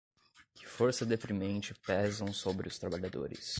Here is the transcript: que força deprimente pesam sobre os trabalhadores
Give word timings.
que 0.55 0.65
força 0.67 1.05
deprimente 1.05 1.75
pesam 1.85 2.33
sobre 2.33 2.67
os 2.67 2.79
trabalhadores 2.79 3.49